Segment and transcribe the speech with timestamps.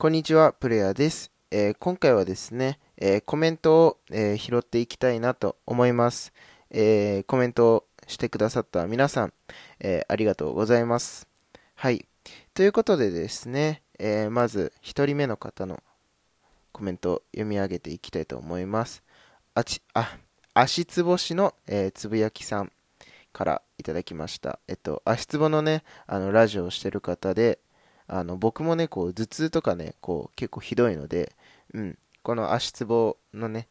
[0.00, 1.32] こんにちは、プレイヤーです。
[1.50, 6.32] えー今回はですね、えーコメントを、えー拾っていきたいなと思います。
[6.70, 9.32] えコメントをしてくださった皆さん、
[9.80, 11.26] えありがとうございます。
[11.74, 12.06] はい。
[12.54, 15.82] ということでですね、えまず1人目の方の
[16.70, 19.02] コメントを読み上げていきたいと思います。
[19.54, 20.16] あち、あ、
[20.54, 22.70] 足つぼしの、えつぶやきさん
[23.32, 24.60] からいただきました。
[24.68, 27.58] えっと、足つぼのね、あの、ラジオをしてる方で、
[28.08, 31.32] あの僕もねこう頭痛とかねこう結構ひどいので、
[31.74, 33.68] うん、この足つぼのね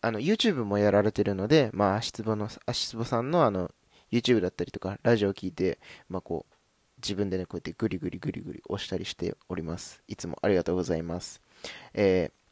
[0.00, 3.70] あの YouTube もやられてるので、まあ、足つぼの足つぼさんのあの
[4.10, 5.78] YouTube だったりとかラジオを聞いて、
[6.08, 6.54] まあ、こう
[6.98, 10.02] 自分でねこうやってグリグリグリグリ押したりしております。
[10.08, 11.40] いつもありがとうございます、
[11.92, 12.44] えー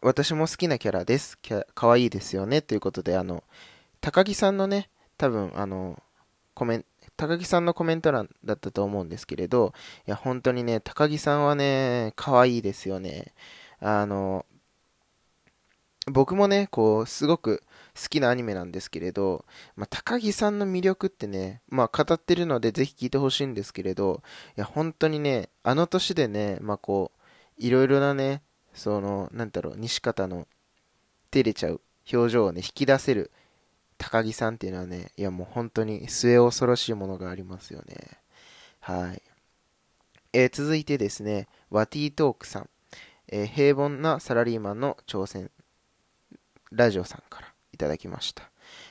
[0.00, 1.36] 私も好きなキャラです。
[1.40, 2.62] キャ可愛いですよね。
[2.62, 3.42] ということであの
[4.00, 6.00] 高木さんのね多分あの
[6.54, 6.86] コメント
[7.18, 9.74] 高木さんのコメント欄だったと思うんですけれど、
[10.06, 13.34] いや、本当にね、高木さんはね、可愛いですよね。
[13.80, 14.46] あの、
[16.06, 17.64] 僕もね、こう、すごく
[18.00, 19.44] 好きなアニメなんですけれど、
[19.74, 24.22] まあ、高木さんの魅力ってね、まあ、語ってるので、ぜひ聞いてほしいんですけれど、
[24.56, 27.20] いや、本当にね、あの年でね、まあ、こう、
[27.58, 28.42] いろいろなね、
[28.74, 30.46] その、なんだろう、西方の
[31.32, 31.80] 照れちゃう
[32.12, 33.32] 表情をね、引き出せる
[33.98, 37.96] 高木さんっていうのはね、いやもう本当に末恐ろしいものがありますよね。
[38.80, 39.22] はい。
[40.32, 42.70] えー続いてですね、ワティートークさん、
[43.28, 45.50] えー平凡なサラリーマンの挑戦、
[46.70, 48.50] ラジオさんからいただきました。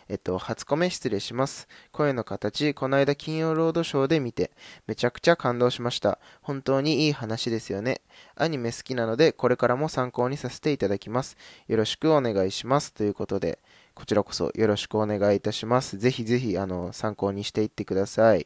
[0.09, 1.67] えっと、初コメ失礼します。
[1.91, 4.51] 声の形、この間金曜ロードショーで見て、
[4.87, 6.19] めちゃくちゃ感動しました。
[6.41, 8.01] 本当にいい話ですよね。
[8.35, 11.37] アニメ好きなので、これからも参考にさせていただきます。
[11.67, 12.93] よろしくお願いします。
[12.93, 13.59] ということで、
[13.97, 15.97] こちらこそよろしくお願いいたします。
[15.97, 18.45] ぜひぜひ、あの、参考にしていってください。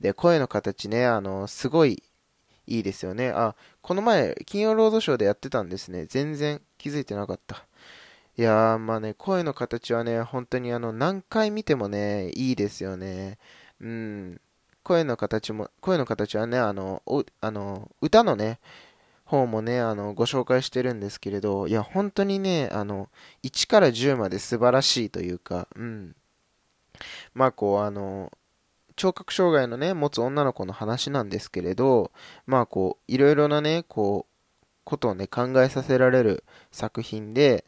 [0.00, 2.04] で、声の形ね、あの、すごい
[2.68, 3.30] いいですよね。
[3.30, 6.06] あ、この前、金曜ロードショーでやってたんですね。
[6.06, 7.66] 全然気づいてなかった。
[8.38, 13.38] いやー、まあね、声の形はね、本当にあの、何回見てもね、いいですよね。
[13.80, 14.40] うん。
[14.84, 17.02] 声の形も、声の形はね、あの、
[17.40, 18.60] あの、歌のね、
[19.32, 23.08] 方もね、あの、ご紹介してるんですけれど、いや、本当にね、あの、
[23.42, 26.14] 1から10まで素晴らしいというか、うん。
[27.32, 28.30] まあ、こう、あの、
[28.94, 32.12] 聴覚障害のね、持つ女の子の話なんですけれど、
[32.44, 37.64] まあ、こう、いろいろなね、こう、ことをね、考えさせられる作品で、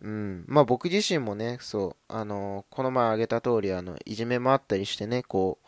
[0.00, 5.58] うん、まあ僕自身もね、そう、あの、この前挙げた通り、あの、いじめもあったりしてね、こ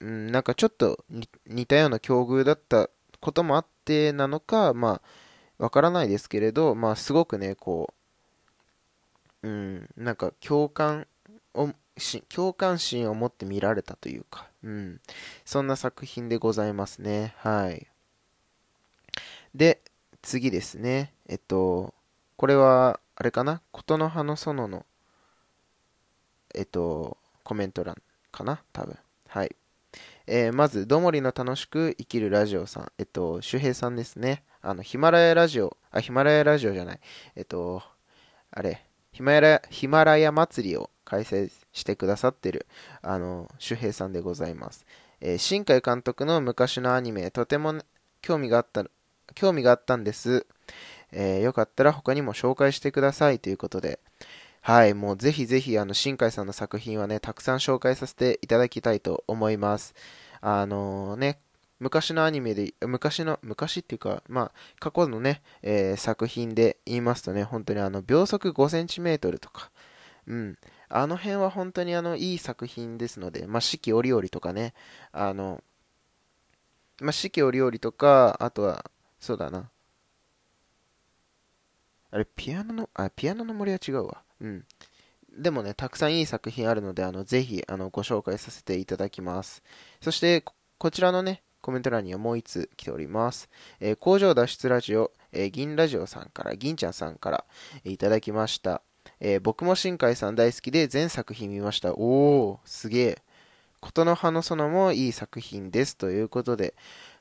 [0.00, 1.04] う、うん、なんかちょっと
[1.46, 2.90] 似たような境遇だった
[3.26, 5.02] こともあってなのか、ま
[5.58, 7.92] あ、わからないですけれど、まあすごくね、こ
[9.42, 11.08] う、うん、なんか共感
[11.52, 11.70] を、
[12.28, 15.00] 共感心を持って見られたというか、うん、
[15.44, 17.34] そんな作品でございますね。
[17.38, 17.88] はい。
[19.56, 19.80] で、
[20.22, 21.12] 次ですね。
[21.26, 21.94] えっと、
[22.36, 23.60] これは、あれかな？
[23.72, 24.86] 琴の葉の園の、
[26.54, 27.96] えっと、コメント欄
[28.30, 28.62] かな？
[28.72, 28.96] 多分。
[29.26, 29.56] はい。
[30.26, 32.92] えーまず、どもりの楽しく生きるラジオさん。
[32.98, 34.42] えっと、周平さんですね。
[34.60, 37.00] あの、ヒマラヤラジオ、あ、ヒマラヤラジオじゃない。
[37.36, 37.82] えっと、
[38.50, 38.82] あれ、
[39.12, 42.66] ヒマラヤ、ヒマラヤ祭りを開催してくださってる、
[43.02, 44.84] あの、周平さんでございます。
[45.20, 47.82] えー新海監督の昔のアニメ、とてもね
[48.20, 48.84] 興味があった、
[49.34, 50.46] 興味があったんです。
[51.12, 54.00] えーよかったら他にも紹介してくださいということで、
[54.66, 59.94] はい、もうぜひぜひ、あの、新海さんの作品はね、たくさん紹介させていただきたいと思います。
[60.40, 61.38] あのね、
[61.78, 69.70] 昔のアニメで、昔の、昔っていうか、まあ、過去のね、えー作品で言いますとね、本当にあの、秒速5センチメートルとか、
[70.26, 74.74] うん、あの辺は本当にあの、いい作品ですので、まあ、四季折々とかね、
[75.12, 75.62] あの、
[77.00, 78.90] まあ、四季折々とか、あとは、
[79.20, 79.70] そうだな、
[82.10, 84.22] あれ、ピアノの、あ、ピアノの森は違うわ。
[84.40, 84.64] うん。
[85.38, 89.62] でもね、たくさんいい作品あるので、あの、ぜひ、あの、ご紹介させていただきます。
[90.00, 93.48] そして、ここちらのね、コメント欄にはもう一つ来ております。
[93.80, 97.44] えー工場脱出ラジオ、えー銀ラジオさんから、銀ちゃんさんから、
[97.84, 98.82] えーいただきました。
[99.20, 101.94] えー僕も新海さん大好きで全作品見ました。
[101.94, 103.22] おー、すげえ。
[103.80, 105.96] 琴の葉の園もいい作品です。
[105.96, 106.74] ということで、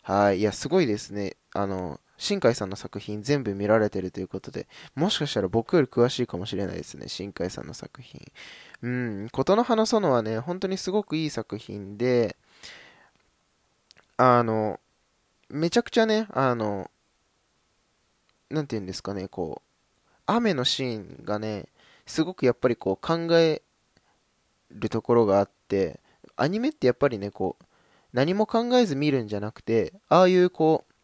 [0.03, 0.39] はい。
[0.39, 1.35] いや、すごいですね。
[1.53, 7.07] あの、新海さんの作品全部見られてるということで、もしかしたら僕より詳しいかもしれないですね。
[7.07, 8.21] 新海さんの作品。
[8.81, 9.29] うん。
[9.31, 12.37] 琴の葉の園はね、本当にすごくいい作品で、
[14.17, 14.79] あの、
[15.49, 16.89] めちゃくちゃね、あの、
[18.49, 21.67] なんて言うんですかね、こう、雨のシーンがね、
[22.05, 23.61] すごくやっぱりこう考え
[24.71, 25.99] るところがあって、
[26.35, 27.65] アニメってやっぱりね、こう、
[28.13, 30.94] 何も考えず見るんじゃなくて、ああいうこう、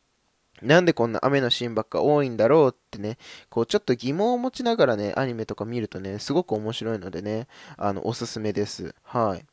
[0.61, 3.17] なんでこんな雨のシーンばっか多いんだろうってね、
[3.49, 7.47] こうちょっと疑問を持ちながらね、アニメとか見るとね、すごく面白いのでね、
[7.77, 8.95] あの、おすすめです。
[9.03, 9.45] はい。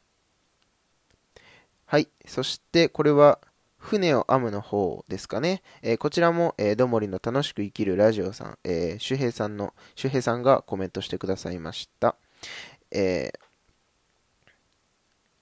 [1.86, 2.08] はい。
[2.26, 3.38] そして、これは、
[3.78, 5.62] 船を編むの方ですかね。
[5.82, 12.16] えー、こちらも、えー、どもりの楽しく生きるラジオさん、えー、周平さんの、周平さんがコメントしてくださいました。
[12.90, 13.38] えー、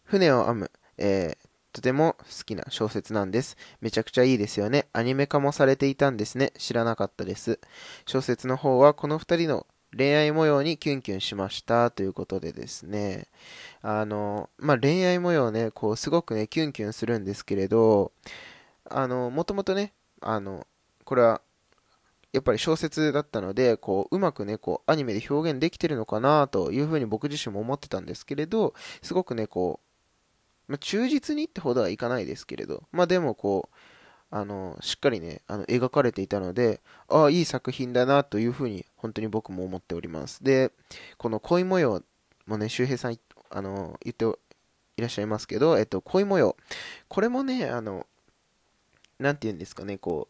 [0.05, 1.46] 船を編む、えー、
[1.77, 3.59] とても好きな小説なんです。
[3.83, 4.87] めちゃくちゃいいですよね。
[4.95, 6.55] アニメ化もされていたんですね。
[6.57, 7.61] 知らなかったです。
[8.07, 13.27] 小説の方はこの二人の恋愛模様にキュンキュンしましたということでですね、
[13.83, 18.11] あの、まあ、恋愛模様ね、こう、すごくね、キュンキュンするんですけれど、
[18.89, 19.93] あの、もともとね、
[20.23, 20.67] あの、
[21.05, 21.43] これは、
[22.33, 29.86] やっぱり小説だったので、こう、うまくね、こう、アニメで表現できてるのかなというふうに僕自身も思ってたんですけれど、すごくね、こう、
[30.69, 33.77] まあ、忠実にってほどはいかないですけれど、まあ、でもこう、
[34.31, 40.43] あの、しっかりね、あの、描かれていたので、ああ、いい作品だなというふうに、本当に僕も思っております。
[40.43, 40.73] で、
[41.17, 42.03] この恋模様
[42.47, 43.19] もね、周平さん、
[43.51, 44.25] あの、言って
[44.97, 46.57] いらっしゃいますけど、えっと、恋模様。
[47.09, 48.07] これもね、あの、
[49.19, 50.29] なんて言うんですかね、こ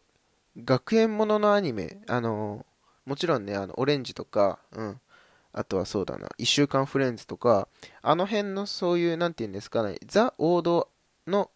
[0.55, 2.65] う、学園もののアニメ、あの、
[3.05, 5.01] もちろんね、あの、オレンジとか、うん、
[5.57, 7.67] あとはそうだな、1週間フレンズとか、
[8.03, 10.89] あの辺のそういう、なんて言うんですかね、ザ・王道
[11.25, 11.49] の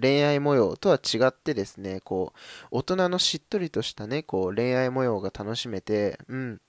[0.00, 2.38] 恋愛模様とは違ってですね、こう、
[2.70, 6.60] 大人のしっとりとしたね、こう、恋愛模様が楽しめて、うん。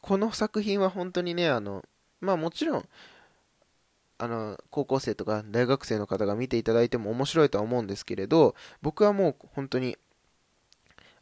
[0.00, 1.84] この作品は本当にね、あの、
[2.22, 2.88] まあもちろん、
[4.16, 9.98] あの、高校生とか大学生の方が見ていただいても面白いとは思うんですけれど、僕はもう本当に、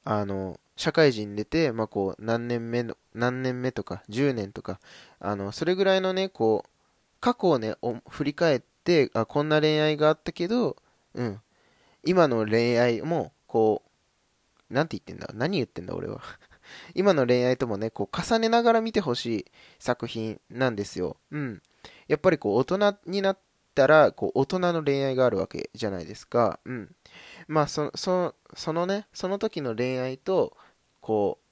[0.05, 4.81] あの、社会人出て、まあこう、何年目の、何年目とか、10年とか、
[5.19, 6.71] あの、それぐらいのね、こう、
[7.21, 7.77] 過去をね、
[8.09, 10.79] 振り返って、あ、こんな恋愛があったけど、
[11.13, 11.41] うん。
[12.03, 13.83] 今の恋愛も、こ
[14.71, 15.29] う、なんて言ってんだ？
[15.35, 16.23] 何言ってんだ俺は？
[16.95, 19.47] 今の恋愛ともね、こう重ねながら見てほしい
[19.79, 21.19] 作品なんですよ。
[21.31, 21.63] うん。
[22.09, 23.39] やっぱりこう大人になっ
[23.75, 26.59] たら、こう大人の恋愛があるわけじゃないですか。
[26.65, 26.95] うん。
[27.49, 30.57] まあそ、そ、そのね、その時の恋愛と、
[31.11, 31.45] こう、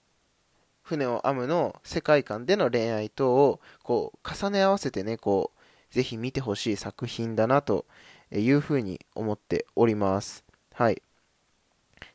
[0.83, 5.51] 船を編むの世界観での恋愛とを、こう、重ね合わせてね、こ
[5.91, 7.85] う、ぜひ見てほしい作品だなと
[8.31, 10.45] いうふうに思っております。
[10.75, 11.03] はい。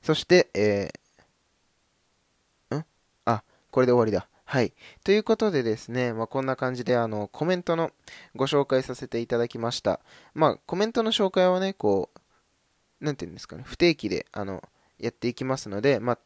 [0.01, 2.85] そして、えー、ん？
[3.25, 4.29] あ、これで終わりだ。
[4.45, 4.71] はい。
[5.03, 7.91] ということでですね、まあ、こんな感じであのコメントの
[8.37, 9.99] ご紹介させていただきました。
[10.33, 12.09] まあ、コメントの紹介はね、こ
[13.01, 14.63] う、なんていうんですかね、不定期であの
[14.97, 16.19] やっていきますので、まあ、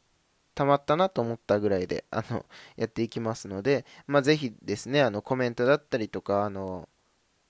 [0.58, 2.44] たまったなと思ったぐらいで、 あの、
[2.78, 6.90] やっていきますので、まあ、ぜひですね、あの、コメントだったりとか、あの、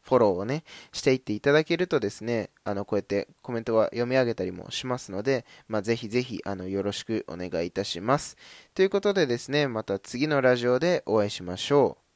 [0.02, 8.36] フォローをね、していっていただけるとですね、あの、こうやってコメントは読み上げたりもしますので、まあ、ぜひぜひ、あの、よろしくお願いいたします。
[8.74, 12.07] ということでですね、また次のラジオでお会いしましょう。